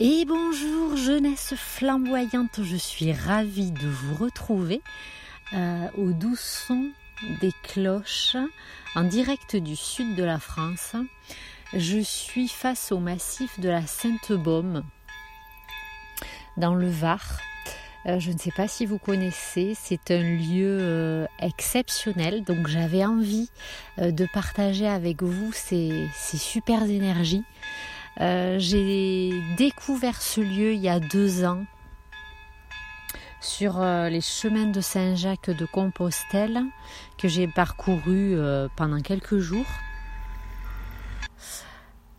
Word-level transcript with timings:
Et 0.00 0.24
bonjour 0.24 0.96
jeunesse 0.96 1.54
flamboyante, 1.56 2.62
je 2.62 2.76
suis 2.76 3.12
ravie 3.12 3.72
de 3.72 3.88
vous 3.88 4.14
retrouver 4.14 4.80
euh, 5.54 5.88
au 5.96 6.12
doux 6.12 6.36
son 6.36 6.92
des 7.40 7.50
cloches 7.64 8.36
en 8.94 9.02
direct 9.02 9.56
du 9.56 9.74
sud 9.74 10.14
de 10.14 10.22
la 10.22 10.38
France. 10.38 10.94
Je 11.74 11.98
suis 11.98 12.46
face 12.46 12.92
au 12.92 13.00
massif 13.00 13.58
de 13.58 13.68
la 13.68 13.84
Sainte-Baume 13.88 14.84
dans 16.56 16.76
le 16.76 16.88
Var. 16.88 17.40
Euh, 18.06 18.20
je 18.20 18.30
ne 18.30 18.38
sais 18.38 18.52
pas 18.52 18.68
si 18.68 18.86
vous 18.86 18.98
connaissez, 18.98 19.74
c'est 19.76 20.12
un 20.12 20.22
lieu 20.22 20.78
euh, 20.80 21.26
exceptionnel, 21.40 22.44
donc 22.44 22.68
j'avais 22.68 23.04
envie 23.04 23.50
de 24.00 24.28
partager 24.32 24.86
avec 24.86 25.24
vous 25.24 25.52
ces, 25.52 26.08
ces 26.14 26.36
super 26.36 26.84
énergies. 26.84 27.42
Euh, 28.20 28.56
j'ai 28.58 29.40
découvert 29.56 30.20
ce 30.20 30.40
lieu 30.40 30.72
il 30.72 30.80
y 30.80 30.88
a 30.88 30.98
deux 30.98 31.44
ans 31.44 31.64
sur 33.40 33.80
euh, 33.80 34.08
les 34.08 34.20
chemins 34.20 34.66
de 34.66 34.80
Saint-Jacques 34.80 35.50
de 35.50 35.64
Compostelle 35.66 36.64
que 37.16 37.28
j'ai 37.28 37.46
parcouru 37.46 38.34
euh, 38.34 38.66
pendant 38.74 39.00
quelques 39.00 39.38
jours. 39.38 39.66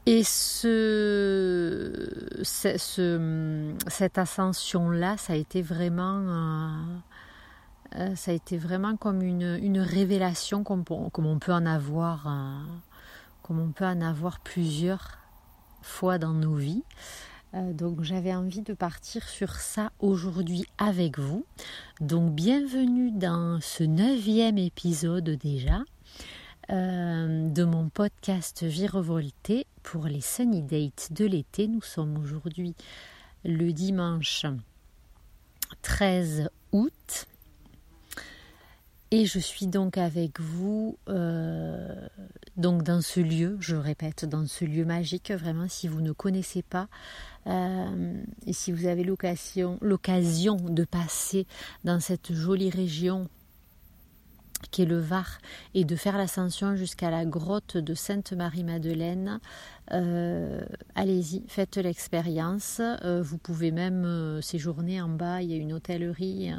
Et 0.06 0.24
ce, 0.24 1.94
cette 2.42 4.18
ascension-là, 4.18 5.18
ça 5.18 5.34
a 5.34 5.36
été 5.36 5.62
vraiment, 5.62 6.82
ça 8.16 8.32
a 8.32 8.34
été 8.34 8.58
vraiment 8.58 8.96
comme 8.96 9.22
une, 9.22 9.60
une 9.62 9.80
révélation, 9.80 10.64
comme, 10.64 10.84
comme, 10.84 11.28
on 11.28 11.38
peut 11.38 11.54
en 11.54 11.68
avoir, 11.68 12.28
comme 13.44 13.60
on 13.60 13.72
peut 13.72 13.86
en 13.86 14.02
avoir 14.02 14.40
plusieurs 14.40 15.19
fois 15.82 16.18
dans 16.18 16.34
nos 16.34 16.56
vies. 16.56 16.84
Euh, 17.56 17.74
donc 17.74 18.04
j'avais 18.04 18.36
envie 18.36 18.62
de 18.62 18.74
partir 18.74 19.28
sur 19.28 19.56
ça 19.56 19.92
aujourd'hui 20.00 20.66
avec 20.78 21.18
vous. 21.18 21.46
Donc 22.00 22.34
bienvenue 22.34 23.12
dans 23.12 23.60
ce 23.62 23.84
neuvième 23.84 24.58
épisode 24.58 25.30
déjà 25.30 25.80
euh, 26.70 27.50
de 27.50 27.64
mon 27.64 27.90
podcast 27.90 28.64
Virevolté 28.64 29.66
pour 29.82 30.06
les 30.06 30.22
Sunny 30.22 30.62
Dates 30.62 31.12
de 31.12 31.26
l'été. 31.26 31.68
Nous 31.68 31.82
sommes 31.82 32.18
aujourd'hui 32.18 32.76
le 33.44 33.72
dimanche 33.72 34.46
13 35.82 36.50
août. 36.72 37.26
Et 39.12 39.26
je 39.26 39.40
suis 39.40 39.66
donc 39.66 39.98
avec 39.98 40.40
vous 40.40 41.00
euh, 41.10 42.08
donc 42.60 42.84
dans 42.84 43.02
ce 43.02 43.22
lieu, 43.22 43.58
je 43.62 43.76
répète, 43.76 44.26
dans 44.26 44.46
ce 44.46 44.66
lieu 44.66 44.84
magique, 44.84 45.32
vraiment 45.32 45.68
si 45.70 45.88
vous 45.88 46.02
ne 46.02 46.12
connaissez 46.12 46.62
pas 46.62 46.88
euh, 47.48 48.22
et 48.46 48.54
si 48.54 48.72
vous 48.74 48.86
avez 48.86 49.04
l'occasion, 49.04 49.78
de 49.82 50.84
passer 50.84 51.48
dans 51.86 52.00
cette 52.00 52.34
jolie 52.34 52.70
région 52.70 53.30
qui 54.72 54.82
est 54.82 54.86
le 54.86 55.00
Var 55.00 55.40
et 55.74 55.86
de 55.86 55.96
faire 55.96 56.18
l'ascension 56.18 56.76
jusqu'à 56.76 57.10
la 57.10 57.24
grotte 57.24 57.78
de 57.78 57.94
Sainte-Marie-Madeleine, 57.94 59.40
euh, 59.94 60.62
allez-y, 60.96 61.44
faites 61.48 61.78
l'expérience. 61.78 62.82
vous 63.04 63.38
pouvez 63.38 63.72
même 63.72 64.42
séjourner 64.42 65.02
en 65.02 65.08
bas, 65.08 65.42
il 65.42 65.50
y 65.50 65.54
a 65.54 65.58
une 65.58 65.72
hôtellerie 65.72 66.52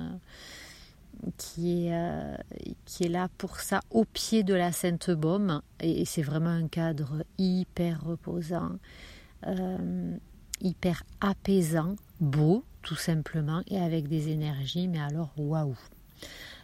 qui 1.36 1.86
est, 1.86 1.94
euh, 1.94 2.36
qui 2.84 3.04
est 3.04 3.08
là 3.08 3.28
pour 3.38 3.60
ça 3.60 3.80
au 3.90 4.04
pied 4.04 4.42
de 4.42 4.54
la 4.54 4.72
Sainte-Baume 4.72 5.62
et, 5.80 6.04
c'est 6.04 6.22
vraiment 6.22 6.50
un 6.50 6.68
cadre 6.68 7.24
hyper 7.38 8.04
reposant, 8.04 8.72
euh, 9.46 10.16
hyper 10.60 11.02
apaisant, 11.20 11.96
beau 12.20 12.64
tout 12.82 12.96
simplement 12.96 13.62
et 13.68 13.78
avec 13.78 14.08
des 14.08 14.28
énergies 14.28 14.88
mais 14.88 15.00
alors 15.00 15.32
waouh. 15.36 15.76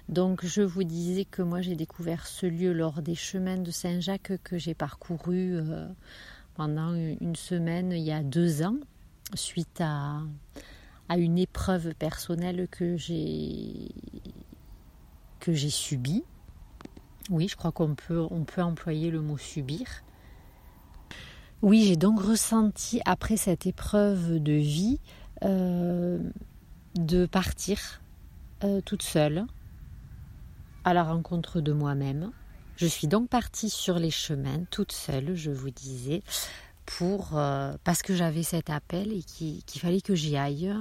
Donc 0.09 0.47
je 0.47 0.63
vous 0.63 0.85
disais 0.85 1.25
que 1.25 1.43
moi 1.43 1.61
j'ai 1.61 1.75
découvert 1.75 2.27
ce 2.27 2.47
lieu 2.47 2.73
lors 2.73 3.03
des 3.03 3.17
chemins 3.17 3.59
de 3.59 3.71
Saint-Jacques 3.71 4.33
que 4.45 4.57
j'ai 4.57 4.75
parcouru 4.75 5.57
euh, 5.57 5.89
pendant 6.55 6.95
une 6.95 7.37
semaine 7.37 7.93
il 7.93 8.05
y 8.05 8.13
a 8.13 8.23
deux 8.23 8.63
ans 8.63 8.77
suite 9.35 9.81
à, 9.81 10.21
à 11.09 11.19
une 11.19 11.39
épreuve 11.39 11.95
personnelle 11.95 12.69
que 12.71 12.97
j'ai 12.97 13.91
j'ai 15.53 15.71
subi. 15.71 16.25
Oui, 17.31 17.49
je 17.49 17.57
crois 17.57 17.73
qu'on 17.73 17.95
peut, 17.95 18.27
on 18.31 18.45
peut 18.45 18.63
employer 18.63 19.11
le 19.11 19.21
mot 19.21 19.37
subir. 19.37 19.87
Oui, 21.63 21.85
j'ai 21.85 21.97
donc 21.97 22.21
ressenti 22.21 23.01
après 23.05 23.37
cette 23.37 23.67
épreuve 23.67 24.39
de 24.43 24.53
vie 24.53 25.01
euh, 25.43 26.19
de 26.95 27.27
partir 27.27 28.01
euh, 28.63 28.81
toute 28.81 29.03
seule 29.03 29.47
à 30.85 30.95
la 30.95 31.03
rencontre 31.03 31.61
de 31.61 31.73
moi-même. 31.73 32.31
Je 32.77 32.87
suis 32.87 33.09
donc 33.09 33.29
partie 33.29 33.71
sur 33.71 33.99
les 33.99 34.11
chemins 34.11 34.65
toute 34.71 34.93
seule, 34.93 35.35
je 35.35 35.51
vous 35.51 35.71
disais, 35.71 36.23
pour 36.85 37.37
euh, 37.37 37.73
parce 37.85 38.03
que 38.03 38.15
j'avais 38.15 38.43
cet 38.43 38.71
appel 38.71 39.13
et 39.13 39.23
qu'il 39.23 39.81
fallait 39.81 40.03
que 40.03 40.15
j'y 40.15 40.37
aille 40.37 40.73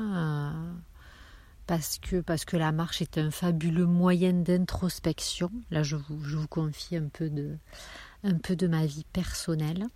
parce 1.68 1.98
que, 2.00 2.58
la 2.58 2.72
marche 2.72 3.02
est 3.02 3.18
un 3.18 3.32
fabuleux 3.32 3.86
moyen 3.86 4.34
d'introspection. 4.34 5.52
Là, 5.72 5.84
je 5.84 5.96
vous, 5.96 6.48
confie 6.48 6.96
un 6.98 7.10
peu 7.10 7.30
de 7.30 8.68
ma 8.68 8.86
vie 8.86 9.06
personnelle. 9.12 9.88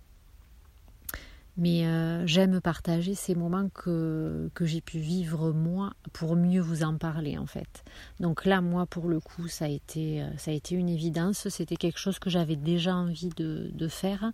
Mais 1.60 1.84
euh, 1.84 2.26
j'aime 2.26 2.58
partager 2.62 3.14
ces 3.14 3.34
moments 3.34 3.68
que, 3.68 4.50
j'ai 4.62 4.80
pu 4.80 4.98
vivre 4.98 5.52
moi 5.52 5.92
pour 6.14 6.34
mieux 6.34 6.62
vous 6.62 6.82
en 6.82 6.96
parler 6.96 7.36
en 7.36 7.44
fait. 7.44 7.84
Donc 8.18 8.46
là, 8.46 8.62
moi, 8.62 8.86
pour 8.86 9.08
le 9.08 9.20
coup, 9.20 9.46
ça 9.46 9.66
a 9.66 9.68
été, 9.68 10.22
euh, 10.22 10.30
ça 10.38 10.52
a 10.52 10.54
été 10.54 10.74
une 10.74 10.88
évidence. 10.88 11.50
C'était 11.50 11.76
quelque 11.76 11.98
chose 11.98 12.18
que 12.18 12.30
j'avais 12.30 12.56
déjà 12.56 12.94
envie 12.94 13.28
de, 13.36 13.70
de 13.74 13.88
faire. 13.88 14.32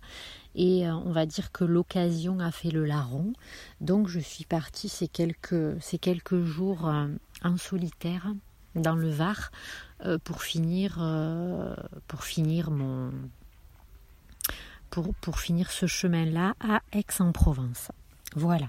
Et 0.55 0.87
euh, 0.87 0.93
on 0.93 1.11
va 1.11 1.25
dire 1.25 1.51
que 1.51 1.65
l'occasion 1.65 2.39
a 2.39 2.51
fait 2.51 2.71
le 2.71 2.85
larron. 2.85 3.33
Donc 3.81 4.07
je 4.07 4.21
suis 4.21 4.45
partie 4.45 4.87
ces 4.87 5.09
quelques, 5.09 5.81
ces 5.81 5.97
quelques 5.97 6.45
jours 6.45 6.89
en 7.43 7.57
solitaire 7.57 8.33
dans 8.75 8.95
le 8.95 9.09
Var 9.09 9.51
pour 10.23 10.43
finir, 10.43 11.03
pour 12.07 12.23
finir 12.23 12.71
mon 12.71 13.11
pour, 14.89 15.39
finir 15.39 15.71
ce 15.71 15.85
chemin-là 15.85 16.55
à 16.59 16.81
Aix-en-Provence. 16.91 17.91
Voilà, 18.35 18.67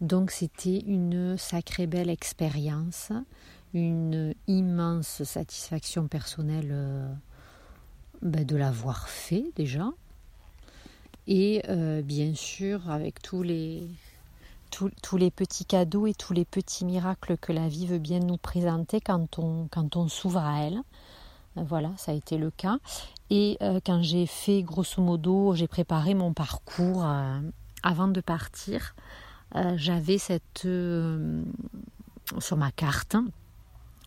donc 0.00 0.30
c'était 0.30 0.78
une 0.80 1.36
sacrée 1.38 1.86
belle 1.86 2.10
expérience, 2.10 3.10
une 3.74 4.34
immense 4.46 5.22
satisfaction 5.24 6.08
personnelle 6.08 6.70
euh, 6.70 7.12
ben, 8.22 8.44
de 8.44 8.56
l'avoir 8.56 9.08
fait 9.08 9.46
déjà, 9.56 9.90
et 11.26 11.62
euh, 11.68 12.02
bien 12.02 12.34
sûr 12.34 12.90
avec 12.90 13.22
tous 13.22 13.42
les, 13.42 13.88
tous, 14.70 15.16
les 15.16 15.30
petits 15.30 15.64
cadeaux 15.64 16.06
et 16.06 16.14
tous 16.14 16.32
les 16.32 16.44
petits 16.44 16.84
miracles 16.84 17.36
que 17.38 17.52
la 17.52 17.68
vie 17.68 17.86
veut 17.86 17.98
bien 17.98 18.20
nous 18.20 18.36
présenter 18.36 19.00
quand 19.00 19.38
on, 19.38 19.68
quand 19.70 19.96
on 19.96 20.08
s'ouvre 20.08 20.38
à 20.38 20.62
elle. 20.62 20.80
Voilà, 21.66 21.92
ça 21.96 22.12
a 22.12 22.14
été 22.14 22.38
le 22.38 22.50
cas. 22.50 22.78
Et 23.30 23.58
euh, 23.62 23.80
quand 23.84 24.02
j'ai 24.02 24.26
fait, 24.26 24.62
grosso 24.62 25.02
modo, 25.02 25.54
j'ai 25.54 25.68
préparé 25.68 26.14
mon 26.14 26.32
parcours 26.32 27.04
euh, 27.04 27.40
avant 27.82 28.08
de 28.08 28.20
partir, 28.20 28.94
euh, 29.54 29.74
j'avais 29.76 30.18
cette, 30.18 30.66
sur 32.38 32.56
ma 32.56 32.70
carte, 32.72 33.16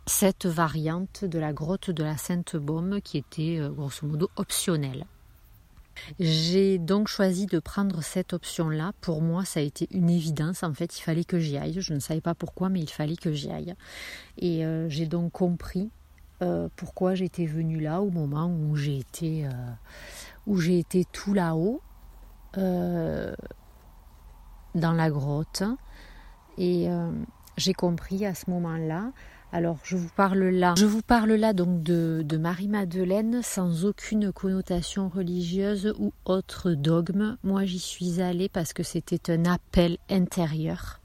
cette 0.08 0.46
variante 0.46 1.26
de 1.26 1.40
la 1.40 1.54
grotte 1.54 1.92
de 1.92 2.04
la 2.04 2.18
Sainte-Baume 2.18 3.02
qui 3.02 3.18
était, 3.18 3.60
grosso 3.72 4.06
modo, 4.08 4.30
optionnelle. 4.36 5.06
J'ai 6.20 6.80
donc 6.80 7.08
choisi 7.08 7.46
de 7.46 7.60
prendre 7.60 8.02
cette 8.02 8.34
option-là. 8.34 8.94
Pour 9.02 9.22
moi, 9.22 9.46
ça 9.46 9.60
a 9.60 9.64
été 9.64 9.88
une 9.92 10.10
évidence. 10.10 10.64
En 10.64 10.74
fait, 10.74 10.98
il 10.98 11.02
fallait 11.02 11.26
que 11.26 11.38
j'y 11.38 11.58
aille. 11.58 11.80
Je 11.80 11.94
ne 11.94 12.00
savais 12.00 12.22
pas 12.22 12.34
pourquoi, 12.34 12.70
mais 12.70 12.80
il 12.80 12.90
fallait 12.90 13.18
que 13.18 13.34
j'y 13.34 13.52
aille. 13.52 13.76
Et 14.38 14.64
j'ai 14.88 15.06
donc 15.06 15.34
compris 15.34 15.92
euh, 16.42 16.70
pourquoi 16.76 17.16
j'étais 17.16 17.46
venue 17.46 17.80
là 17.80 18.02
au 18.02 18.10
moment 18.10 18.48
où 18.48 18.76
j'ai 18.76 18.98
été, 18.98 19.46
euh, 19.46 20.62
été 20.70 21.06
tout 21.12 21.34
là-haut, 21.34 21.82
euh, 22.58 23.34
dans 24.76 24.94
la 24.94 25.10
grotte. 25.10 25.64
Et 26.58 26.90
j'ai 27.58 27.74
compris 27.74 28.26
à 28.26 28.36
ce 28.36 28.50
moment-là. 28.50 29.12
Alors 29.54 29.80
je 29.84 29.98
vous 29.98 30.10
parle 30.16 30.44
là, 30.44 30.76
je 30.78 30.86
vous 30.86 31.02
parle 31.02 31.32
là 31.34 31.52
donc 31.52 31.84
de, 31.84 32.24
de 32.26 32.38
Marie-Madeleine 32.38 33.42
sans 33.42 33.84
aucune 33.86 34.32
connotation 34.32 35.10
religieuse 35.10 35.94
ou 36.00 36.14
autre 36.24 36.72
dogme. 36.72 37.38
Moi 37.44 37.66
j'y 37.66 37.80
suis 37.80 38.22
allée 38.22 38.48
parce 38.48 38.72
que 38.72 38.84
c'était 38.84 39.32
un 39.34 39.46
appel 39.46 39.98
intérieur 40.10 41.01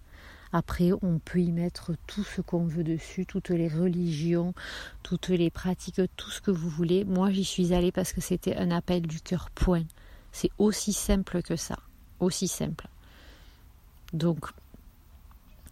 après, 0.52 0.90
on 1.02 1.18
peut 1.18 1.40
y 1.40 1.52
mettre 1.52 1.92
tout 2.06 2.24
ce 2.24 2.40
qu'on 2.40 2.64
veut 2.64 2.84
dessus, 2.84 3.26
toutes 3.26 3.50
les 3.50 3.68
religions, 3.68 4.54
toutes 5.02 5.28
les 5.28 5.50
pratiques, 5.50 6.00
tout 6.16 6.30
ce 6.30 6.40
que 6.40 6.50
vous 6.50 6.68
voulez. 6.68 7.04
Moi, 7.04 7.30
j'y 7.30 7.44
suis 7.44 7.74
allée 7.74 7.92
parce 7.92 8.12
que 8.12 8.20
c'était 8.20 8.56
un 8.56 8.70
appel 8.70 9.02
du 9.02 9.20
cœur 9.20 9.50
point. 9.50 9.84
C'est 10.32 10.50
aussi 10.58 10.92
simple 10.92 11.42
que 11.42 11.56
ça. 11.56 11.76
Aussi 12.20 12.48
simple. 12.48 12.88
Donc, 14.12 14.46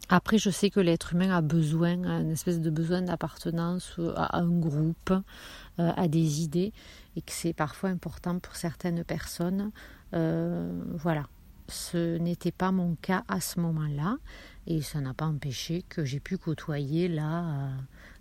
Après, 0.09 0.37
je 0.37 0.51
sais 0.51 0.69
que 0.69 0.81
l'être 0.81 1.15
humain 1.15 1.31
a 1.31 1.41
besoin, 1.41 1.97
une 2.21 2.31
espèce 2.31 2.61
de 2.61 2.71
besoin 2.71 3.03
d'appartenance 3.03 3.99
à 4.17 4.39
un 4.39 4.51
groupe, 4.51 5.11
euh, 5.11 5.93
à 5.97 6.09
des 6.09 6.43
idées, 6.43 6.73
et 7.17 7.23
que 7.23 7.33
c'est 7.33 7.55
parfois 7.55 7.89
important 7.89 8.39
pour 8.39 8.55
certaines 8.57 9.03
personnes. 9.03 9.71
Euh, 10.13 10.71
voilà, 10.95 11.27
ce 11.69 12.19
n'était 12.19 12.53
pas 12.53 12.73
mon 12.73 12.95
cas 12.97 13.25
à 13.29 13.41
ce 13.41 13.61
moment-là, 13.61 14.19
et 14.67 14.83
ça 14.83 15.01
n'a 15.01 15.15
pas 15.15 15.27
empêché 15.27 15.85
que 15.89 16.05
j'ai 16.05 16.21
pu 16.21 16.39
côtoyer 16.39 17.09
là, 17.09 17.45
euh, 17.45 17.71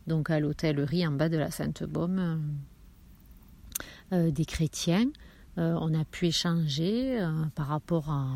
donc 0.07 0.29
à 0.29 0.39
l'hôtellerie 0.39 1.05
en 1.07 1.11
bas 1.11 1.29
de 1.29 1.37
la 1.37 1.51
Sainte-Baume, 1.51 2.41
des 4.11 4.45
chrétiens. 4.45 5.09
on 5.57 5.99
a 5.99 6.05
pu 6.05 6.27
échanger 6.27 7.17
par 7.55 7.67
rapport 7.67 8.11
à 8.11 8.27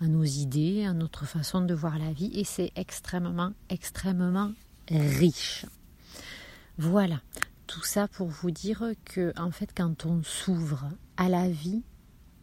à 0.00 0.06
nos 0.06 0.24
idées, 0.24 0.84
à 0.84 0.92
notre 0.92 1.24
façon 1.24 1.60
de 1.62 1.74
voir 1.74 1.98
la 1.98 2.12
vie 2.12 2.30
et 2.34 2.44
c'est 2.44 2.72
extrêmement, 2.76 3.52
extrêmement 3.68 4.52
riche. 4.90 5.66
Voilà, 6.78 7.20
tout 7.66 7.84
ça 7.84 8.08
pour 8.08 8.28
vous 8.28 8.50
dire 8.50 8.92
que 9.04 9.32
en 9.38 9.50
fait 9.50 9.70
quand 9.74 10.06
on 10.06 10.22
s'ouvre 10.22 10.88
à 11.16 11.28
la 11.28 11.48
vie, 11.48 11.82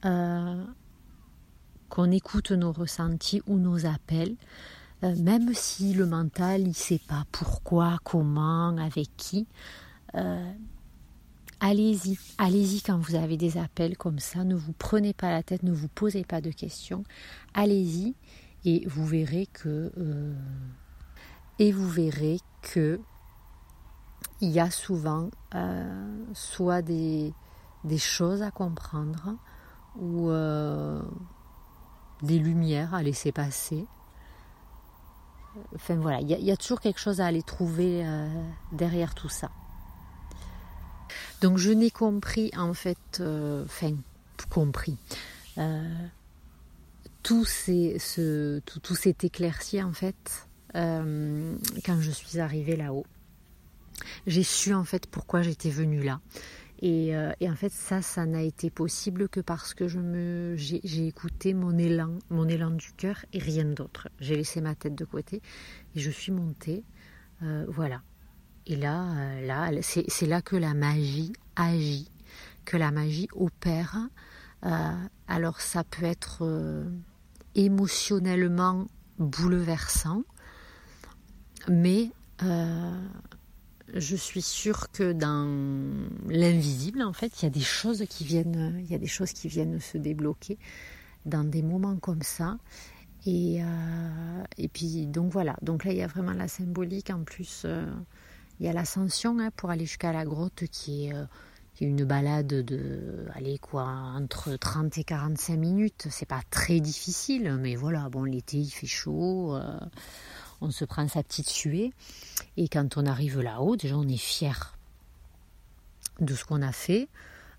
euh, 0.06 0.64
qu'on 1.92 2.10
écoute 2.10 2.52
nos 2.52 2.72
ressentis 2.72 3.42
ou 3.48 3.58
nos 3.58 3.86
appels, 3.86 4.38
euh, 5.04 5.14
même 5.18 5.54
si 5.54 5.94
le 5.94 6.06
mental 6.06 6.62
il 6.62 6.74
sait 6.74 7.02
pas 7.06 7.26
pourquoi, 7.34 8.00
comment, 8.06 8.78
avec 8.78 9.10
qui, 9.18 9.46
euh, 10.16 10.54
allez-y, 11.60 12.18
allez-y 12.38 12.82
quand 12.82 12.98
vous 12.98 13.16
avez 13.16 13.36
des 13.36 13.58
appels 13.58 13.98
comme 13.98 14.20
ça, 14.20 14.46
ne 14.46 14.56
vous 14.56 14.72
prenez 14.72 15.14
pas 15.14 15.32
la 15.32 15.44
tête, 15.44 15.64
ne 15.64 15.74
vous 15.74 15.90
posez 15.90 16.24
pas 16.24 16.40
de 16.40 16.52
questions, 16.52 17.04
allez-y 17.54 18.16
et 18.64 18.88
vous 18.88 19.06
verrez 19.06 19.48
que 19.48 19.92
euh, 19.98 20.34
et 21.60 21.74
vous 21.74 21.90
verrez 21.90 22.38
que 22.62 23.02
il 24.40 24.50
y 24.50 24.62
a 24.62 24.72
souvent 24.72 25.30
soit 26.34 26.82
des, 26.82 27.34
choses 27.98 28.42
à 28.42 28.50
comprendre 28.50 29.36
ou 29.96 30.32
des 32.24 32.40
lumières 32.40 32.94
à 32.94 33.04
laisser 33.04 33.32
passer. 33.32 33.86
Enfin 35.76 35.96
voilà, 35.96 36.22
il 36.22 36.30
y, 36.30 36.52
a 36.52 36.58
toujours 36.58 36.80
quelque 36.80 37.00
chose 37.00 37.20
à 37.20 37.26
aller 37.26 37.44
trouver 37.44 38.06
derrière 38.72 39.14
tout 39.14 39.28
ça. 39.28 39.52
Donc 41.42 41.58
je 41.58 41.72
n'ai 41.72 41.90
compris 41.90 42.52
en 42.56 42.74
fait, 42.74 43.20
euh, 43.20 43.66
enfin 43.66 43.96
compris. 44.50 44.98
Euh, 45.58 46.08
tout 47.24 47.46
s'est 47.46 47.98
tout, 48.66 48.96
éclairci 49.06 49.82
en 49.82 49.92
fait 49.92 50.48
euh, 50.76 51.56
quand 51.86 52.00
je 52.00 52.12
suis 52.12 52.40
arrivée 52.40 52.76
là-haut. 52.76 53.06
J'ai 54.28 54.44
su 54.44 54.74
en 54.74 54.84
fait 54.84 55.08
pourquoi 55.08 55.42
j'étais 55.42 55.70
venue 55.70 56.04
là. 56.04 56.22
Et, 56.84 57.14
en 57.16 57.56
fait, 57.56 57.72
ça, 57.72 58.02
ça 58.02 58.26
n'a 58.26 58.42
été 58.42 58.72
possible 58.72 59.30
que 59.30 59.40
parce 59.40 59.74
que 59.74 59.88
je 59.88 60.00
me, 60.00 60.56
j'ai, 60.56 61.08
écouté 61.08 61.54
mon 61.54 61.78
élan, 61.78 62.18
mon 62.30 62.48
élan 62.48 62.72
du 62.72 62.92
cœur 62.94 63.24
et 63.34 63.40
rien 63.40 63.66
d'autre. 63.66 64.10
J'ai 64.20 64.36
laissé 64.36 64.62
ma 64.62 64.74
tête 64.74 64.96
de 64.96 65.06
côté 65.06 65.42
et 65.96 66.00
je 66.00 66.10
suis 66.10 66.32
montée. 66.32 66.84
voilà. 67.68 68.02
Et 68.68 68.76
là, 68.76 69.04
euh, 69.16 69.48
là 69.48 69.72
c'est 69.82 70.28
là 70.28 70.42
que 70.42 70.56
la 70.56 70.74
magie 70.74 71.34
agit, 71.56 72.12
que 72.66 72.78
la 72.78 72.92
magie 72.92 73.28
opère. 73.34 73.98
Euh, 74.66 74.92
alors 75.28 75.60
ça 75.62 75.84
peut 75.84 76.06
être 76.06 76.40
euh, 76.42 76.86
émotionnellement 77.56 78.88
bouleversant, 79.18 80.24
mais 81.68 82.12
je 83.94 84.16
suis 84.16 84.42
sûre 84.42 84.92
que 84.92 85.14
dans 85.14 85.48
l'invisible, 86.28 87.02
en 87.02 87.14
fait, 87.14 87.42
il 87.42 87.46
y 87.46 87.48
a 87.48 87.52
des 87.52 87.60
choses 87.60 88.04
qui 88.10 88.24
viennent, 88.24 88.78
il 88.80 88.92
y 88.92 88.96
a 88.96 89.00
des 89.00 89.08
choses 89.08 89.32
qui 89.32 89.48
viennent 89.48 89.80
se 89.80 89.98
débloquer 89.98 90.58
dans 91.26 91.44
des 91.44 91.62
moments 91.62 91.98
comme 91.98 92.22
ça. 92.22 92.58
Et, 93.26 93.62
et 94.58 94.68
puis 94.68 95.06
donc 95.06 95.32
voilà, 95.32 95.56
donc 95.62 95.86
là 95.86 95.92
il 95.92 95.98
y 95.98 96.02
a 96.02 96.08
vraiment 96.08 96.34
la 96.34 96.48
symbolique 96.48 97.12
en 97.12 97.24
plus 97.24 97.68
il 98.62 98.66
y 98.66 98.70
a 98.70 98.74
l'ascension 98.74 99.40
hein, 99.40 99.50
pour 99.58 99.72
aller 99.72 99.86
jusqu'à 99.88 100.14
la 100.14 100.24
grotte 100.24 100.66
qui 100.72 101.08
est, 101.08 101.16
euh, 101.16 101.26
une 101.82 102.06
balade 102.06 102.46
de 102.46 103.26
allez, 103.34 103.58
quoi, 103.58 103.86
entre 103.86 104.56
30 104.56 105.00
et 105.00 105.04
45 105.04 105.58
minutes. 105.58 106.08
C'est 106.12 106.28
pas 106.28 106.42
très 106.52 106.80
difficile, 106.80 107.58
mais 107.60 107.76
voilà, 107.76 108.08
bon, 108.10 108.24
l'été 108.24 108.58
il 108.58 108.70
fait 108.70 108.86
chaud, 108.86 109.56
euh, 109.56 109.80
on 110.62 110.72
se 110.72 110.86
prend 110.86 111.08
sa 111.08 111.24
petite 111.24 111.50
suée. 111.50 111.92
Et 112.58 112.68
quand 112.68 112.98
on 112.98 113.06
arrive 113.06 113.42
là-haut, 113.42 113.76
déjà 113.76 113.96
on 113.96 114.08
est 114.08 114.18
fier 114.18 114.78
de 116.20 116.34
ce 116.36 116.46
qu'on 116.46 116.62
a 116.62 116.72
fait. 116.72 117.08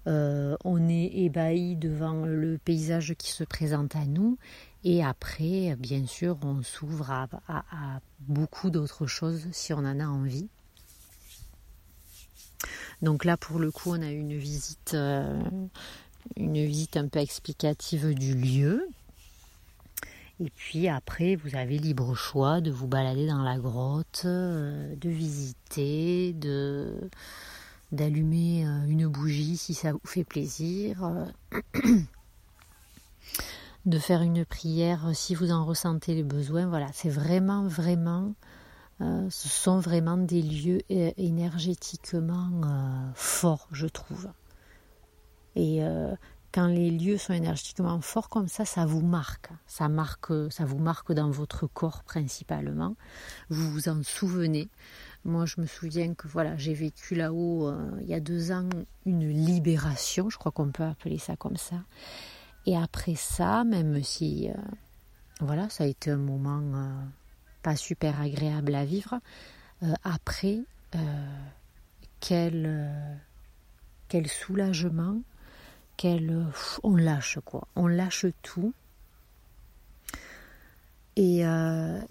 Euh, 0.06 0.56
on 0.64 0.88
est 0.88 1.10
ébahi 1.14 1.76
devant 1.76 2.24
le 2.24 2.58
paysage 2.58 3.14
qui 3.16 3.30
se 3.30 3.44
présente 3.44 3.94
à 3.94 4.04
nous 4.04 4.36
et 4.84 5.04
après, 5.04 5.76
bien 5.76 6.06
sûr, 6.06 6.38
on 6.42 6.62
s'ouvre 6.62 7.10
à 7.10 7.28
beaucoup 8.20 8.70
d'autres 8.70 9.06
choses 9.06 9.46
si 9.52 9.72
on 9.72 9.78
en 9.78 10.00
a 10.00 10.06
envie. 10.06 10.48
Donc 13.00 13.24
là, 13.24 13.36
pour 13.36 13.58
le 13.58 13.70
coup, 13.70 13.90
on 13.90 14.02
a 14.02 14.10
une 14.10 14.36
visite, 14.36 14.92
euh, 14.94 15.40
une 16.36 16.64
visite 16.64 16.96
un 16.96 17.08
peu 17.08 17.18
explicative 17.18 18.14
du 18.14 18.34
lieu. 18.34 18.88
Et 20.40 20.50
puis 20.50 20.88
après, 20.88 21.36
vous 21.36 21.56
avez 21.56 21.78
libre 21.78 22.14
choix 22.14 22.60
de 22.60 22.70
vous 22.70 22.86
balader 22.88 23.26
dans 23.26 23.42
la 23.42 23.58
grotte, 23.58 24.22
euh, 24.24 24.94
de 24.96 25.08
visiter, 25.08 26.32
de 26.32 27.10
d'allumer 27.92 28.66
euh, 28.66 28.84
une 28.86 29.06
bougie 29.06 29.58
si 29.58 29.74
ça 29.74 29.92
vous 29.92 30.00
fait 30.04 30.24
plaisir, 30.24 31.30
de 33.86 33.98
faire 33.98 34.22
une 34.22 34.46
prière 34.46 35.10
si 35.14 35.34
vous 35.34 35.52
en 35.52 35.66
ressentez 35.66 36.14
les 36.14 36.22
besoins. 36.22 36.66
Voilà, 36.66 36.88
c'est 36.94 37.10
vraiment, 37.10 37.66
vraiment 37.66 38.34
euh, 39.02 39.28
ce 39.30 39.48
sont 39.48 39.80
vraiment 39.80 40.16
des 40.16 40.42
lieux 40.42 40.80
énergétiquement 40.88 42.50
euh, 42.64 43.10
forts, 43.14 43.66
je 43.72 43.86
trouve. 43.86 44.28
Et 45.56 45.82
euh, 45.82 46.14
quand 46.52 46.66
les 46.66 46.90
lieux 46.90 47.18
sont 47.18 47.32
énergétiquement 47.32 48.00
forts 48.00 48.28
comme 48.28 48.48
ça, 48.48 48.64
ça 48.64 48.86
vous 48.86 49.00
marque. 49.00 49.50
Ça 49.66 49.88
marque, 49.88 50.32
ça 50.50 50.64
vous 50.64 50.78
marque 50.78 51.12
dans 51.12 51.30
votre 51.30 51.66
corps 51.66 52.02
principalement. 52.04 52.94
Vous 53.48 53.70
vous 53.70 53.88
en 53.88 54.02
souvenez. 54.02 54.68
Moi, 55.24 55.46
je 55.46 55.60
me 55.60 55.66
souviens 55.66 56.14
que 56.14 56.28
voilà, 56.28 56.56
j'ai 56.56 56.74
vécu 56.74 57.14
là-haut 57.14 57.72
il 58.00 58.06
y 58.06 58.14
a 58.14 58.20
deux 58.20 58.50
ans 58.50 58.68
une 59.06 59.28
libération, 59.28 60.30
je 60.30 60.36
crois 60.36 60.50
qu'on 60.50 60.70
peut 60.70 60.82
appeler 60.82 61.18
ça 61.18 61.36
comme 61.36 61.56
ça. 61.56 61.76
Et 62.66 62.76
après 62.76 63.14
ça, 63.14 63.64
même 63.64 64.02
si 64.02 64.48
voilà, 65.40 65.68
ça 65.70 65.84
a 65.84 65.86
été 65.86 66.10
un 66.10 66.16
moment 66.16 66.60
pas 67.62 67.76
super 67.76 68.20
agréable 68.20 68.74
à 68.74 68.84
vivre. 68.84 69.20
Euh, 69.82 69.94
après, 70.04 70.60
euh, 70.94 71.26
quel, 72.20 72.64
euh, 72.66 73.14
quel 74.08 74.28
soulagement, 74.28 75.20
quel, 76.02 76.46
on 76.82 76.96
lâche 76.96 77.38
quoi, 77.44 77.68
on 77.76 77.86
lâche 77.86 78.26
tout. 78.42 78.74
Et, 81.14 81.42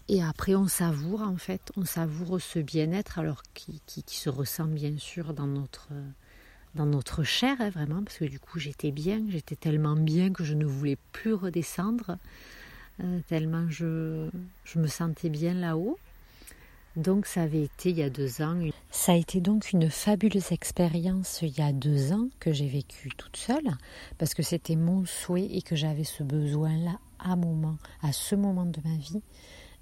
et, 0.07 0.23
après, 0.23 0.55
on 0.55 0.67
savoure 0.67 1.23
en 1.23 1.35
fait, 1.35 1.73
on 1.75 1.83
savoure 1.83 2.39
ce 2.39 2.59
bien-être, 2.59 3.19
alors 3.19 3.43
qui, 3.53 3.81
qui, 3.85 4.15
se 4.15 4.29
ressent 4.29 4.67
bien 4.67 4.97
sûr 4.97 5.33
dans 5.33 5.47
notre, 5.47 5.89
dans 6.73 6.85
notre 6.85 7.23
chair, 7.23 7.57
hein, 7.59 7.69
vraiment, 7.69 8.01
parce 8.01 8.17
que 8.17 8.23
du 8.23 8.39
coup 8.39 8.59
j'étais 8.59 8.91
bien, 8.91 9.25
j'étais 9.27 9.57
tellement 9.57 9.97
bien 9.97 10.31
que 10.31 10.45
je 10.45 10.53
ne 10.53 10.65
voulais 10.65 10.97
plus 11.11 11.33
redescendre. 11.33 12.17
Euh, 13.03 13.19
tellement 13.27 13.69
je, 13.69 14.29
je 14.63 14.79
me 14.79 14.87
sentais 14.87 15.29
bien 15.29 15.53
là-haut. 15.53 15.99
Donc 16.95 17.25
ça 17.25 17.43
avait 17.43 17.63
été 17.63 17.91
il 17.91 17.97
y 17.97 18.03
a 18.03 18.09
deux 18.09 18.41
ans. 18.41 18.59
Ça 18.89 19.13
a 19.13 19.15
été 19.15 19.39
donc 19.39 19.71
une 19.71 19.89
fabuleuse 19.89 20.51
expérience 20.51 21.41
il 21.41 21.57
y 21.57 21.61
a 21.61 21.71
deux 21.71 22.11
ans 22.11 22.27
que 22.39 22.51
j'ai 22.51 22.67
vécue 22.67 23.09
toute 23.15 23.37
seule 23.37 23.71
parce 24.17 24.33
que 24.33 24.43
c'était 24.43 24.75
mon 24.75 25.05
souhait 25.05 25.45
et 25.45 25.61
que 25.61 25.75
j'avais 25.75 26.03
ce 26.03 26.23
besoin-là 26.23 26.99
à 27.19 27.35
moment, 27.35 27.77
à 28.01 28.11
ce 28.11 28.35
moment 28.35 28.65
de 28.65 28.79
ma 28.83 28.95
vie, 28.97 29.21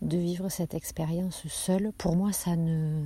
de 0.01 0.17
vivre 0.17 0.49
cette 0.49 0.73
expérience 0.73 1.47
seule. 1.47 1.91
Pour 1.97 2.15
moi, 2.15 2.31
ça 2.31 2.55
ne, 2.55 3.05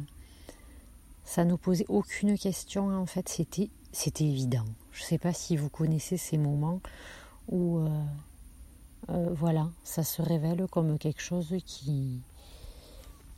ça 1.24 1.46
ne 1.46 1.56
posait 1.56 1.86
aucune 1.88 2.38
question. 2.38 2.94
En 2.96 3.06
fait, 3.06 3.30
c'était, 3.30 3.70
c'était 3.92 4.26
évident. 4.26 4.66
Je 4.92 5.04
ne 5.04 5.08
sais 5.08 5.18
pas 5.18 5.34
si 5.34 5.56
vous 5.56 5.70
connaissez 5.70 6.18
ces 6.18 6.38
moments 6.38 6.82
où 7.48 7.80
euh, 7.80 7.90
euh, 9.10 9.30
voilà, 9.34 9.70
ça 9.84 10.04
se 10.04 10.22
révèle 10.22 10.66
comme 10.70 10.98
quelque 10.98 11.22
chose 11.22 11.56
qui, 11.66 12.22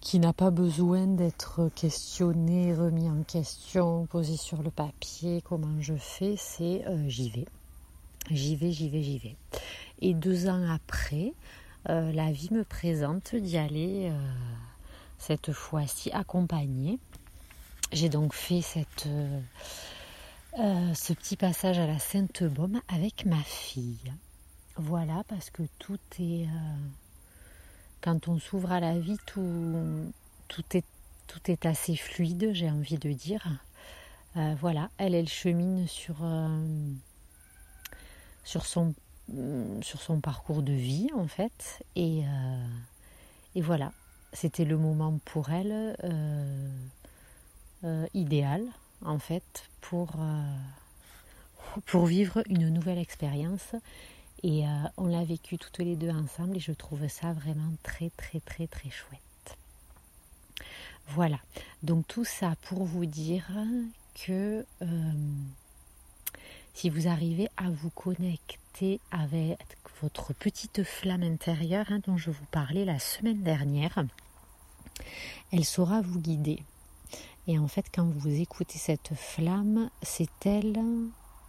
qui 0.06 0.20
n'a 0.20 0.34
pas 0.34 0.52
besoin 0.52 1.08
d'être 1.08 1.72
questionné, 1.74 2.76
remis 2.76 3.10
en 3.10 3.24
question, 3.24 4.06
posé 4.06 4.38
sur 4.38 4.62
le 4.62 4.70
papier. 4.70 5.42
Comment 5.44 5.82
je 5.82 5.96
fais 5.96 6.36
C'est 6.38 6.86
euh, 6.86 7.10
j'y 7.10 7.32
vais. 7.32 7.48
J'y 8.30 8.56
vais, 8.56 8.72
j'y 8.72 8.88
vais, 8.88 9.02
j'y 9.02 9.18
vais. 9.18 9.36
Et 10.02 10.14
deux 10.14 10.48
ans 10.48 10.70
après, 10.70 11.34
la 11.88 12.32
vie 12.32 12.50
me 12.52 12.64
présente 12.64 13.36
d'y 13.36 13.58
aller 13.58 14.12
cette 15.18 15.52
fois-ci 15.52 16.12
accompagnée. 16.12 17.00
J'ai 17.92 18.10
donc 18.10 18.34
fait 18.34 18.62
cette, 18.62 19.08
ce 20.58 21.14
petit 21.14 21.36
passage 21.36 21.78
à 21.78 21.86
la 21.86 22.00
Sainte-Baume 22.00 22.82
avec 22.88 23.26
ma 23.26 23.42
fille. 23.44 24.14
Voilà, 24.78 25.24
parce 25.28 25.52
que 25.52 25.64
tout 25.78 26.00
est 26.20 26.48
quand 28.02 28.28
on 28.28 28.40
s'ouvre 28.40 28.72
à 28.72 28.80
la 28.80 28.98
vie, 28.98 29.18
tout, 29.26 30.12
tout, 30.48 30.64
est, 30.74 30.86
tout 31.28 31.40
est 31.50 31.66
assez 31.66 31.96
fluide, 31.96 32.52
j'ai 32.54 32.70
envie 32.70 32.98
de 32.98 33.12
dire. 33.12 33.48
Euh, 34.38 34.54
voilà, 34.60 34.90
elle, 34.98 35.16
elle 35.16 35.30
chemine 35.30 35.88
sur, 35.88 36.18
euh, 36.22 36.92
sur, 38.44 38.66
son, 38.66 38.94
sur 39.82 40.02
son 40.02 40.20
parcours 40.20 40.62
de 40.62 40.74
vie, 40.74 41.10
en 41.16 41.28
fait. 41.28 41.84
Et, 41.96 42.24
euh, 42.26 42.68
et 43.56 43.62
voilà, 43.62 43.92
c'était 44.34 44.66
le 44.66 44.78
moment 44.78 45.20
pour 45.26 45.50
elle 45.50 45.96
idéal, 48.14 48.64
en 49.04 49.20
fait, 49.20 49.70
pour, 49.82 50.16
pour 51.86 52.08
vivre 52.08 52.42
une 52.50 52.70
nouvelle 52.70 52.98
expérience 52.98 53.76
et 54.44 54.66
euh, 54.66 54.70
on 54.98 55.08
l'a 55.08 55.24
vécu 55.24 55.58
toutes 55.58 55.80
les 55.80 55.96
deux 55.96 56.10
ensemble 56.10 56.58
et 56.58 56.60
je 56.60 56.72
trouve 56.72 57.08
ça 57.08 57.34
vraiment 57.34 57.72
très 57.84 58.10
très 58.12 58.40
très 58.40 58.68
très 58.68 58.90
chouette. 58.90 59.22
Voilà, 61.10 61.40
donc 61.84 62.08
tout 62.08 62.26
ça 62.26 62.56
pour 62.64 62.84
vous 62.84 63.06
dire 63.06 63.48
que 64.16 64.66
euh, 64.82 65.12
si 66.74 66.90
vous 66.90 67.08
arrivez 67.08 67.48
à 67.58 67.70
vous 67.70 67.90
connecter 67.90 69.00
avec 69.12 69.60
votre 70.02 70.34
petite 70.34 70.84
flamme 70.84 71.24
intérieure 71.24 71.86
hein, 71.90 72.00
dont 72.06 72.18
je 72.18 72.32
vous 72.32 72.46
parlais 72.52 72.86
la 72.86 73.00
semaine 73.00 73.44
dernière, 73.44 74.04
elle 75.52 75.66
saura 75.66 76.02
vous 76.02 76.20
guider. 76.20 76.64
Et 77.48 77.60
en 77.60 77.68
fait, 77.68 77.86
quand 77.94 78.06
vous 78.06 78.42
écoutez 78.42 78.80
cette 78.80 79.14
flamme, 79.14 79.90
c'est 80.02 80.46
elle 80.46 80.82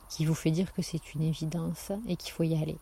qui 0.08 0.25
vous 0.25 0.34
fait 0.34 0.50
dire 0.50 0.72
que 0.72 0.82
c'est 0.82 1.14
une 1.14 1.22
évidence 1.22 1.92
et 2.08 2.16
qu'il 2.16 2.32
faut 2.32 2.44
y 2.44 2.54
aller. 2.54 2.78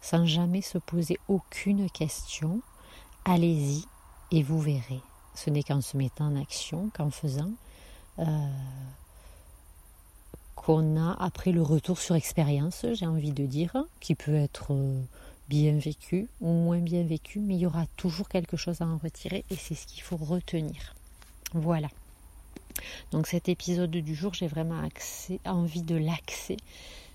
Sans 0.00 0.24
jamais 0.26 0.62
se 0.62 0.78
poser 0.78 1.18
aucune 1.28 1.90
question, 1.90 2.60
allez-y 3.24 3.84
et 4.30 4.42
vous 4.42 4.60
verrez. 4.60 5.00
Ce 5.34 5.50
n'est 5.50 5.62
qu'en 5.62 5.80
se 5.80 5.96
mettant 5.96 6.26
en 6.26 6.40
action, 6.40 6.90
qu'en 6.94 7.10
faisant, 7.10 7.50
euh, 8.18 8.48
qu'on 10.54 10.96
a 10.96 11.12
après 11.20 11.52
le 11.52 11.62
retour 11.62 11.98
sur 11.98 12.14
expérience, 12.14 12.86
j'ai 12.94 13.06
envie 13.06 13.32
de 13.32 13.46
dire, 13.46 13.84
qui 14.00 14.14
peut 14.14 14.34
être 14.34 14.74
bien 15.48 15.78
vécu 15.78 16.28
ou 16.40 16.48
moins 16.48 16.78
bien 16.78 17.04
vécu, 17.04 17.38
mais 17.38 17.54
il 17.54 17.60
y 17.60 17.66
aura 17.66 17.86
toujours 17.96 18.28
quelque 18.28 18.56
chose 18.56 18.80
à 18.80 18.86
en 18.86 18.98
retirer 18.98 19.44
et 19.50 19.56
c'est 19.56 19.74
ce 19.74 19.86
qu'il 19.86 20.02
faut 20.02 20.16
retenir. 20.16 20.94
Voilà. 21.52 21.88
Donc 23.12 23.26
cet 23.26 23.48
épisode 23.48 23.90
du 23.90 24.14
jour, 24.14 24.34
j'ai 24.34 24.48
vraiment 24.48 24.80
envie 25.44 25.82
de 25.82 25.96
l'axer 25.96 26.56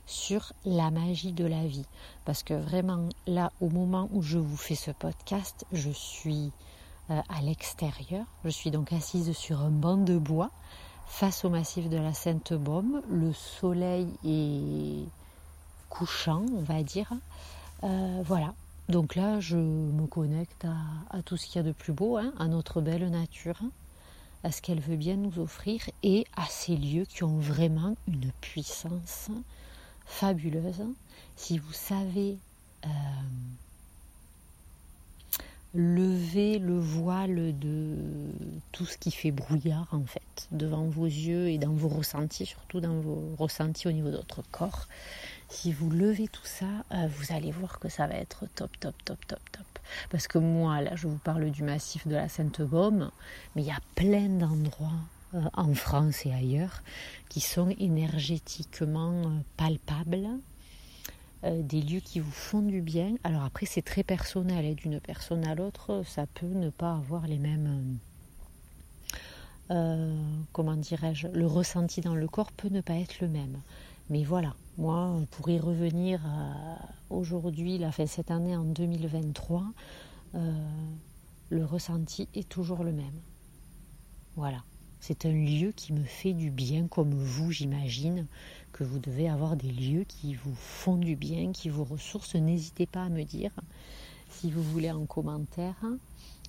sur 0.06 0.54
la 0.66 0.92
magie 0.92 1.32
de 1.32 1.46
la 1.46 1.66
vie. 1.66 1.86
Parce 2.26 2.44
que 2.44 2.54
vraiment, 2.54 3.10
là, 3.28 3.52
au 3.62 3.70
moment 3.70 4.10
où 4.12 4.22
je 4.22 4.38
vous 4.38 4.58
fais 4.58 4.76
ce 4.76 4.92
podcast, 4.92 5.66
je 5.72 5.90
suis 5.90 6.52
euh, 7.10 7.22
à 7.30 7.42
l'extérieur. 7.42 8.26
Je 8.46 8.50
suis 8.50 8.72
donc 8.72 8.94
assise 8.94 9.32
sur 9.34 9.62
un 9.62 9.70
banc 9.70 9.98
de 9.98 10.18
bois 10.18 10.52
face 11.08 11.44
au 11.44 11.50
massif 11.50 11.90
de 11.90 11.98
la 11.98 12.14
Sainte-Baume. 12.14 13.02
Le 13.10 13.34
soleil 13.34 14.08
est 14.26 15.08
couchant, 15.90 16.46
on 16.54 16.62
va 16.62 16.84
dire. 16.84 17.12
Euh, 17.84 18.22
voilà. 18.26 18.54
Donc 18.88 19.16
là, 19.16 19.40
je 19.40 19.58
me 19.58 20.08
connecte 20.08 20.66
à, 20.66 21.22
tout 21.24 21.38
ce 21.38 21.48
qu'il 21.48 21.58
y 21.58 21.60
a 21.60 21.64
de 21.64 21.72
plus 21.72 21.94
beau, 21.94 22.18
hein, 22.18 22.34
à 22.40 22.48
notre 22.48 22.82
belle 22.82 23.10
nature 23.10 23.60
à 24.44 24.52
ce 24.52 24.62
qu'elle 24.62 24.80
veut 24.80 24.96
bien 24.96 25.16
nous 25.16 25.40
offrir 25.40 25.82
et 26.04 26.26
à 26.36 26.46
ces 26.46 26.76
lieux 26.76 27.06
qui 27.06 27.24
ont 27.24 27.40
vraiment 27.40 27.96
une 28.08 28.32
puissance 28.42 29.30
fabuleuse. 30.06 30.84
Si 31.36 31.58
vous 31.58 31.74
savez 31.74 32.38
euh, 32.86 32.90
lever 35.74 36.60
le 36.60 36.78
voile 36.78 37.58
de 37.58 37.96
tout 38.72 38.86
ce 38.86 38.98
qui 38.98 39.12
fait 39.12 39.32
brouillard 39.32 39.88
en 39.92 40.06
fait 40.06 40.48
devant 40.52 40.86
vos 40.86 41.06
yeux 41.06 41.50
et 41.50 41.58
dans 41.58 41.74
vos 41.74 41.88
ressentis, 41.88 42.46
surtout 42.46 42.82
dans 42.82 43.00
vos 43.00 43.36
ressentis 43.38 43.88
au 43.88 43.92
niveau 43.92 44.10
de 44.10 44.18
votre 44.18 44.42
corps, 44.52 44.88
si 45.52 45.74
vous 45.74 45.90
levez 45.90 46.28
tout 46.28 46.46
ça, 46.46 46.66
euh, 46.94 47.08
vous 47.18 47.36
allez 47.36 47.52
voir 47.52 47.80
que 47.80 47.90
ça 47.90 48.08
va 48.08 48.16
être 48.16 48.46
top, 48.56 48.72
top, 48.80 48.96
top, 49.04 49.26
top, 49.28 49.40
top. 49.52 49.80
Parce 50.10 50.28
que 50.28 50.38
moi, 50.38 50.82
là, 50.82 50.96
je 50.96 51.08
vous 51.08 51.18
parle 51.18 51.52
du 51.52 51.64
massif 51.64 52.08
de 52.08 52.16
la 52.16 52.30
Sainte-Baume, 52.30 53.12
mais 53.56 53.64
il 53.64 53.68
y 53.68 53.72
a 53.72 53.80
plein 53.96 54.30
d'endroits 54.30 55.02
euh, 55.34 55.42
en 55.54 55.74
France 55.74 56.26
et 56.26 56.34
ailleurs 56.34 56.82
qui 57.30 57.42
sont 57.42 57.70
énergétiquement 57.80 59.24
euh, 59.24 59.40
palpables, 59.58 60.30
des 61.44 61.82
lieux 61.82 62.02
qui 62.02 62.20
vous 62.20 62.32
font 62.32 62.62
du 62.62 62.82
bien. 62.82 63.16
Alors 63.24 63.44
après, 63.44 63.66
c'est 63.66 63.82
très 63.82 64.04
personnel, 64.04 64.64
et 64.64 64.72
hein. 64.72 64.76
d'une 64.78 65.00
personne 65.00 65.44
à 65.48 65.56
l'autre, 65.56 66.04
ça 66.06 66.28
peut 66.28 66.46
ne 66.46 66.70
pas 66.70 66.94
avoir 66.94 67.26
les 67.26 67.40
mêmes... 67.40 67.98
comment 70.52 70.76
dirais-je, 70.76 71.30
le 71.30 71.48
ressenti 71.48 72.02
dans 72.02 72.14
le 72.14 72.28
corps 72.28 72.52
peut 72.52 72.70
ne 72.70 72.82
pas 72.82 72.94
être 72.94 73.22
le 73.22 73.28
même. 73.28 73.60
Mais 74.12 74.26
voilà, 74.26 74.54
moi, 74.78 75.22
pour 75.32 75.50
y 75.50 75.58
revenir 75.58 76.20
aujourd'hui, 77.10 77.78
la 77.78 77.94
fin 77.94 78.06
cette 78.06 78.30
année 78.30 78.58
en 78.58 78.66
2023, 78.66 79.64
euh, 80.36 80.54
le 81.50 81.64
ressenti 81.64 82.28
est 82.34 82.50
toujours 82.50 82.84
le 82.84 82.92
même. 82.92 83.22
Voilà. 84.36 84.66
C'est 85.00 85.26
un 85.26 85.32
lieu 85.32 85.72
qui 85.72 85.94
me 85.94 86.04
fait 86.04 86.34
du 86.34 86.52
bien, 86.52 86.88
comme 86.88 87.14
vous, 87.14 87.52
j'imagine 87.54 88.28
que 88.74 88.84
vous 88.84 89.00
devez 89.00 89.30
avoir 89.30 89.56
des 89.56 89.72
lieux 89.72 90.04
qui 90.04 90.34
vous 90.34 90.56
font 90.56 90.98
du 90.98 91.16
bien, 91.16 91.54
qui 91.54 91.70
vous 91.70 91.86
ressourcent. 91.86 92.36
N'hésitez 92.36 92.88
pas 92.88 93.06
à 93.06 93.10
me 93.10 93.24
dire 93.24 93.52
si 94.30 94.52
vous 94.52 94.62
voulez 94.62 94.92
en 94.92 95.06
commentaire. 95.06 95.82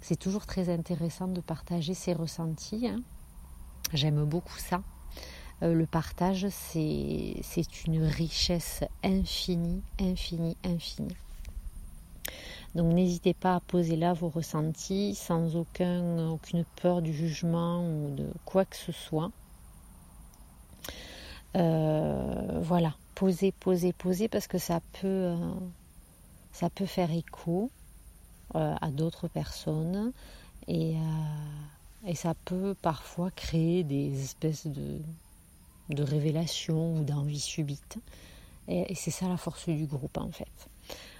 C'est 0.01 0.19
toujours 0.19 0.47
très 0.47 0.69
intéressant 0.69 1.29
de 1.29 1.41
partager 1.41 1.95
ses 1.95 2.13
ressentis. 2.13 2.89
Hein. 2.89 3.05
J'aime 3.93 4.25
beaucoup 4.25 4.59
ça. 4.59 4.83
Euh, 5.63 5.75
le 5.75 5.87
partage, 5.87 6.49
c'est 6.49 7.87
une 7.87 8.03
richesse 8.03 8.83
infinie, 9.05 9.83
infinie, 10.01 10.57
infinie. 10.65 11.17
Donc 12.75 12.93
n'hésitez 12.93 13.35
pas 13.35 13.57
à 13.57 13.61
poser 13.61 13.97
là 13.97 14.13
vos 14.13 14.29
ressentis 14.29 15.15
sans 15.15 15.57
aucun, 15.57 16.31
aucune 16.31 16.65
peur 16.81 17.03
du 17.03 17.13
jugement 17.13 17.87
ou 17.87 18.15
de 18.15 18.27
quoi 18.45 18.65
que 18.65 18.77
ce 18.77 18.93
soit. 18.93 19.31
Euh, 21.55 22.61
voilà, 22.63 22.95
posez, 23.15 23.53
posez, 23.53 23.93
posez 23.93 24.29
parce 24.29 24.47
que 24.49 24.59
ça 24.59 24.81
peut, 25.01 25.07
euh, 25.07 25.37
ça 26.51 26.71
peut 26.71 26.87
faire 26.87 27.13
écho 27.13 27.71
à 28.55 28.91
d'autres 28.91 29.29
personnes 29.29 30.13
et, 30.69 30.97
et 32.07 32.15
ça 32.15 32.35
peut 32.45 32.75
parfois 32.83 33.31
créer 33.31 33.83
des 33.83 34.23
espèces 34.23 34.67
de, 34.67 35.01
de 35.95 36.03
révélation 36.03 36.97
ou 36.97 37.05
d'envie 37.05 37.41
subite. 37.41 37.99
Et, 38.69 38.95
c'est 38.95 39.11
ça 39.11 39.29
la 39.29 39.37
force 39.37 39.69
du 39.69 39.87
groupe 39.87 40.19
en 40.19 40.31
fait. 40.31 40.69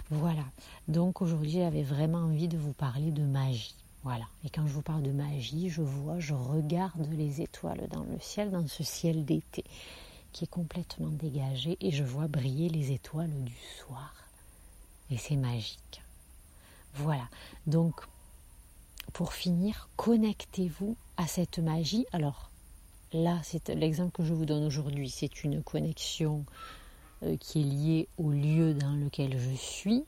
Voilà. 0.09 0.43
Donc 0.87 1.21
aujourd'hui 1.21 1.53
j'avais 1.53 1.83
vraiment 1.83 2.19
envie 2.19 2.47
de 2.47 2.57
vous 2.57 2.73
parler 2.73 3.11
de 3.11 3.23
magie. 3.23 3.75
Voilà. 4.03 4.25
Et 4.43 4.49
quand 4.49 4.67
je 4.67 4.73
vous 4.73 4.81
parle 4.81 5.01
de 5.01 5.11
magie, 5.11 5.69
je 5.69 5.81
vois, 5.81 6.19
je 6.19 6.33
regarde 6.33 7.07
les 7.11 7.41
étoiles 7.41 7.87
dans 7.91 8.03
le 8.03 8.19
ciel, 8.19 8.51
dans 8.51 8.67
ce 8.67 8.83
ciel 8.83 9.23
d'été 9.23 9.63
qui 10.33 10.45
est 10.45 10.47
complètement 10.47 11.09
dégagé 11.09 11.77
et 11.79 11.91
je 11.91 12.03
vois 12.03 12.27
briller 12.27 12.67
les 12.67 12.91
étoiles 12.91 13.43
du 13.43 13.55
soir. 13.77 14.13
Et 15.11 15.17
c'est 15.17 15.35
magique. 15.35 16.01
Voilà. 16.95 17.29
Donc, 17.67 18.01
pour 19.13 19.33
finir, 19.33 19.89
connectez-vous 19.95 20.97
à 21.17 21.27
cette 21.27 21.59
magie. 21.59 22.05
Alors, 22.11 22.49
Là, 23.13 23.39
c'est 23.43 23.69
l'exemple 23.69 24.11
que 24.11 24.23
je 24.23 24.33
vous 24.33 24.45
donne 24.45 24.63
aujourd'hui. 24.63 25.09
C'est 25.09 25.43
une 25.43 25.61
connexion 25.61 26.45
euh, 27.21 27.37
qui 27.37 27.61
est 27.61 27.63
liée 27.63 28.07
au 28.17 28.31
lieu 28.31 28.73
dans 28.73 28.93
lequel 28.93 29.37
je 29.37 29.55
suis, 29.55 30.03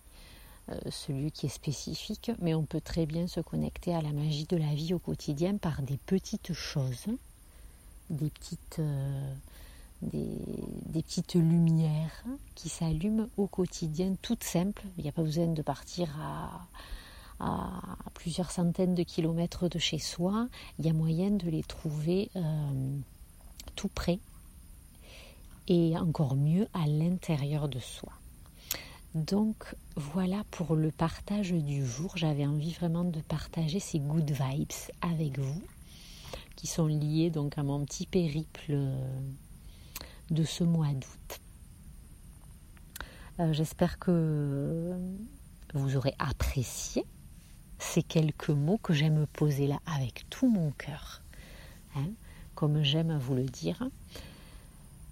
euh, 0.69 0.79
ce 0.89 1.11
lieu 1.11 1.29
qui 1.29 1.45
est 1.45 1.49
spécifique, 1.49 2.31
mais 2.39 2.55
on 2.55 2.63
peut 2.63 2.81
très 2.81 3.05
bien 3.05 3.27
se 3.27 3.41
connecter 3.41 3.93
à 3.93 4.01
la 4.01 4.11
magie 4.11 4.45
de 4.45 4.57
la 4.57 4.73
vie 4.73 4.95
au 4.95 4.99
quotidien 4.99 5.57
par 5.57 5.83
des 5.83 5.97
petites 5.97 6.53
choses, 6.53 7.05
des 8.09 8.31
petites, 8.31 8.79
euh, 8.79 9.33
des, 10.01 11.03
petites 11.03 11.35
lumières 11.35 12.23
qui 12.55 12.69
s'allument 12.69 13.27
au 13.37 13.45
quotidien, 13.45 14.15
toutes 14.23 14.43
simples. 14.43 14.83
Il 14.97 15.03
n'y 15.03 15.09
a 15.09 15.13
pas 15.13 15.21
besoin 15.21 15.47
de 15.47 15.61
partir 15.61 16.09
à 16.19 16.67
à 17.39 17.97
plusieurs 18.13 18.51
centaines 18.51 18.95
de 18.95 19.03
kilomètres 19.03 19.67
de 19.67 19.79
chez 19.79 19.99
soi, 19.99 20.47
il 20.79 20.85
y 20.85 20.89
a 20.89 20.93
moyen 20.93 21.31
de 21.31 21.49
les 21.49 21.63
trouver 21.63 22.29
euh, 22.35 22.99
tout 23.75 23.89
près 23.89 24.19
et 25.67 25.97
encore 25.97 26.35
mieux 26.35 26.67
à 26.73 26.87
l'intérieur 26.87 27.67
de 27.67 27.79
soi. 27.79 28.11
Donc 29.15 29.75
voilà 29.95 30.43
pour 30.51 30.75
le 30.75 30.91
partage 30.91 31.51
du 31.51 31.85
jour. 31.85 32.17
J'avais 32.17 32.45
envie 32.45 32.73
vraiment 32.73 33.05
de 33.05 33.21
partager 33.21 33.79
ces 33.79 33.99
good 33.99 34.29
vibes 34.29 34.71
avec 35.01 35.39
vous, 35.39 35.63
qui 36.55 36.67
sont 36.67 36.87
liés 36.87 37.29
donc 37.29 37.57
à 37.57 37.63
mon 37.63 37.83
petit 37.85 38.05
périple 38.05 38.77
de 40.29 40.43
ce 40.43 40.63
mois 40.63 40.93
d'août. 40.93 41.39
Euh, 43.39 43.51
j'espère 43.51 43.99
que 43.99 44.93
vous 45.73 45.97
aurez 45.97 46.15
apprécié 46.19 47.05
ces 47.85 48.03
quelques 48.03 48.49
mots 48.49 48.77
que 48.77 48.93
j'aime 48.93 49.25
poser 49.27 49.67
là 49.67 49.79
avec 49.85 50.25
tout 50.29 50.49
mon 50.49 50.71
cœur, 50.71 51.21
hein, 51.95 52.09
comme 52.55 52.83
j'aime 52.83 53.17
vous 53.17 53.35
le 53.35 53.45
dire. 53.45 53.87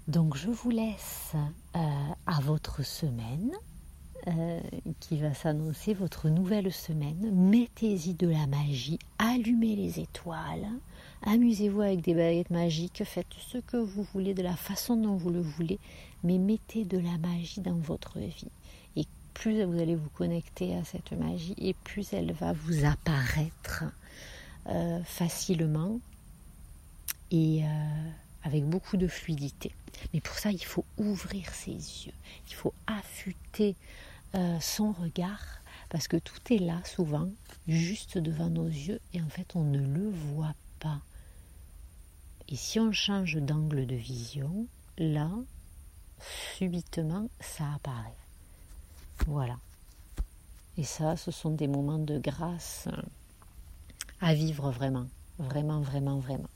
Donc 0.07 0.35
je 0.35 0.49
vous 0.49 0.69
laisse 0.69 1.33
euh, 1.75 1.79
à 2.25 2.41
votre 2.41 2.83
semaine 2.83 3.51
euh, 4.27 4.59
qui 4.99 5.17
va 5.17 5.33
s'annoncer, 5.33 5.93
votre 5.93 6.29
nouvelle 6.29 6.71
semaine. 6.71 7.31
Mettez-y 7.31 8.13
de 8.13 8.27
la 8.27 8.47
magie, 8.47 8.99
allumez 9.17 9.75
les 9.75 9.99
étoiles, 9.99 10.67
amusez-vous 11.21 11.81
avec 11.81 12.01
des 12.01 12.13
baguettes 12.13 12.49
magiques, 12.49 13.03
faites 13.05 13.27
ce 13.51 13.59
que 13.59 13.77
vous 13.77 14.03
voulez 14.13 14.33
de 14.33 14.41
la 14.41 14.55
façon 14.55 14.97
dont 14.97 15.15
vous 15.15 15.29
le 15.29 15.41
voulez, 15.41 15.79
mais 16.23 16.37
mettez 16.37 16.83
de 16.85 16.97
la 16.97 17.17
magie 17.17 17.61
dans 17.61 17.77
votre 17.77 18.19
vie. 18.19 18.51
Plus 19.33 19.63
vous 19.63 19.79
allez 19.79 19.95
vous 19.95 20.09
connecter 20.09 20.75
à 20.75 20.83
cette 20.83 21.11
magie, 21.11 21.55
et 21.57 21.73
plus 21.73 22.13
elle 22.13 22.33
va 22.33 22.53
vous 22.53 22.85
apparaître 22.85 23.83
euh, 24.67 25.03
facilement 25.03 25.99
et 27.31 27.63
avec 28.43 28.65
beaucoup 28.65 28.97
de 28.97 29.07
fluidité. 29.07 29.73
Mais 30.13 30.21
pour 30.21 30.35
ça, 30.35 30.51
il 30.51 30.63
faut 30.63 30.85
ouvrir 30.97 31.49
ses 31.53 31.71
yeux, 31.71 32.13
il 32.47 32.53
faut 32.53 32.73
affûter 32.87 33.75
euh, 34.35 34.59
son 34.59 34.91
regard, 34.91 35.61
parce 35.89 36.07
que 36.07 36.17
tout 36.17 36.39
est 36.51 36.59
là 36.59 36.81
souvent, 36.85 37.29
juste 37.67 38.17
devant 38.17 38.49
nos 38.49 38.67
yeux, 38.67 38.99
et 39.13 39.21
en 39.21 39.29
fait, 39.29 39.55
on 39.55 39.63
ne 39.63 39.79
le 39.79 40.09
voit 40.09 40.55
pas. 40.79 41.01
Et 42.49 42.55
si 42.55 42.79
on 42.79 42.91
change 42.91 43.37
d'angle 43.37 43.85
de 43.85 43.95
vision, 43.95 44.67
là, 44.97 45.31
subitement, 46.57 47.29
ça 47.39 47.65
apparaît. 47.75 48.22
Voilà. 49.27 49.57
Et 50.77 50.83
ça, 50.83 51.15
ce 51.17 51.31
sont 51.31 51.51
des 51.51 51.67
moments 51.67 51.99
de 51.99 52.17
grâce 52.17 52.87
à 54.21 54.33
vivre 54.33 54.71
vraiment, 54.71 55.07
vraiment, 55.37 55.81
vraiment, 55.81 56.19
vraiment. 56.19 56.49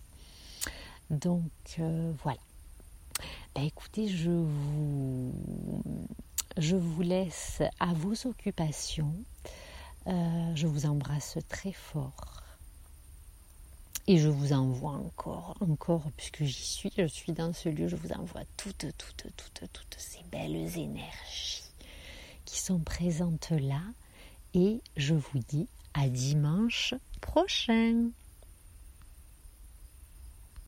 Donc 1.10 1.52
euh, 1.80 2.12
voilà. 2.24 2.40
Ben, 3.56 3.64
écoutez, 3.64 4.08
je 4.08 4.32
vous, 4.32 5.34
je 6.58 6.76
vous 6.76 7.02
laisse 7.02 7.62
à 7.80 7.94
vos 7.94 8.28
occupations. 8.28 9.14
Euh, 10.08 10.56
je 10.56 10.68
vous 10.68 10.86
embrasse 10.86 11.38
très 11.50 11.74
fort. 11.74 12.44
Et 14.08 14.18
je 14.18 14.30
vous 14.30 14.54
envoie 14.54 14.94
encore, 14.94 15.58
encore, 15.60 16.04
puisque 16.16 16.44
j'y 16.44 16.64
suis, 16.64 16.92
je 16.98 17.06
suis 17.08 17.34
dans 17.34 17.52
ce 17.52 17.68
lieu, 17.68 17.90
je 17.90 17.98
vous 17.98 18.14
envoie 18.14 18.44
toutes, 18.56 18.86
toutes, 18.98 19.28
toutes, 19.36 19.72
toutes 19.74 19.96
ces 19.98 20.24
belles 20.32 20.78
énergies 20.78 21.67
qui 22.48 22.60
sont 22.60 22.80
présentes 22.80 23.52
là. 23.52 23.82
Et 24.56 24.82
je 24.96 25.14
vous 25.14 25.40
dis 25.48 25.68
à 25.94 26.10
dimanche 26.10 26.96
prochain. 27.22 28.10